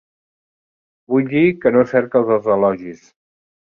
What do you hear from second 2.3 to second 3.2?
els elogis.